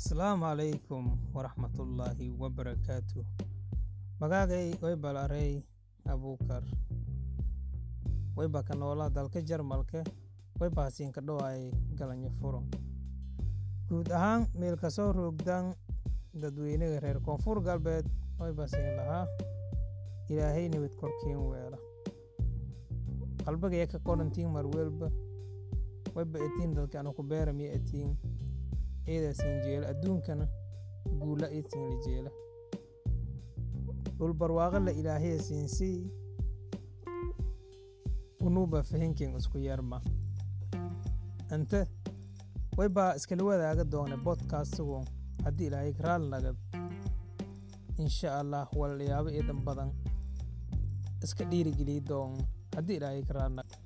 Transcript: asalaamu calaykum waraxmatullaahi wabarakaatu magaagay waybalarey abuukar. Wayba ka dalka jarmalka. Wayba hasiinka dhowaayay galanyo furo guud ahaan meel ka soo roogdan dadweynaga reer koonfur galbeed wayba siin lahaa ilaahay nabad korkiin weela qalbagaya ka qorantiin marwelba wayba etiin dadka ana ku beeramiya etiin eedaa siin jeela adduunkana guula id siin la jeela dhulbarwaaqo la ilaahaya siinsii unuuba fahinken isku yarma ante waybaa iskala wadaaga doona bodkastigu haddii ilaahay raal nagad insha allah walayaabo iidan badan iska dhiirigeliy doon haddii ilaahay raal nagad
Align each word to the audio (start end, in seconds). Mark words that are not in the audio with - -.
asalaamu 0.00 0.44
calaykum 0.48 1.04
waraxmatullaahi 1.36 2.32
wabarakaatu 2.40 3.20
magaagay 4.20 4.72
waybalarey 4.82 5.60
abuukar. 6.08 6.64
Wayba 8.36 8.62
ka 8.62 8.74
dalka 9.12 9.42
jarmalka. 9.42 10.00
Wayba 10.60 10.84
hasiinka 10.88 11.20
dhowaayay 11.20 11.72
galanyo 11.98 12.30
furo 12.40 12.64
guud 13.88 14.08
ahaan 14.12 14.46
meel 14.54 14.76
ka 14.76 14.88
soo 14.90 15.12
roogdan 15.12 15.74
dadweynaga 16.32 17.00
reer 17.00 17.20
koonfur 17.20 17.60
galbeed 17.60 18.06
wayba 18.38 18.68
siin 18.68 18.96
lahaa 18.96 19.26
ilaahay 20.28 20.68
nabad 20.68 20.94
korkiin 20.96 21.36
weela 21.36 21.76
qalbagaya 23.44 23.86
ka 23.86 23.98
qorantiin 23.98 24.48
marwelba 24.48 25.10
wayba 26.14 26.38
etiin 26.38 26.74
dadka 26.74 27.00
ana 27.00 27.12
ku 27.12 27.22
beeramiya 27.22 27.72
etiin 27.76 28.16
eedaa 29.06 29.34
siin 29.40 29.56
jeela 29.64 29.86
adduunkana 29.92 30.46
guula 31.20 31.46
id 31.58 31.66
siin 31.72 31.86
la 31.90 31.96
jeela 32.06 32.30
dhulbarwaaqo 34.18 34.78
la 34.86 34.92
ilaahaya 35.00 35.38
siinsii 35.48 35.98
unuuba 38.46 38.82
fahinken 38.82 39.36
isku 39.40 39.58
yarma 39.58 39.98
ante 41.54 41.80
waybaa 42.78 43.14
iskala 43.18 43.42
wadaaga 43.50 43.84
doona 43.92 44.16
bodkastigu 44.26 44.98
haddii 45.44 45.66
ilaahay 45.70 45.92
raal 46.06 46.24
nagad 46.32 46.56
insha 48.02 48.28
allah 48.40 48.62
walayaabo 48.80 49.30
iidan 49.30 49.60
badan 49.66 49.90
iska 51.24 51.44
dhiirigeliy 51.50 52.00
doon 52.10 52.32
haddii 52.76 52.96
ilaahay 53.00 53.22
raal 53.36 53.52
nagad 53.58 53.79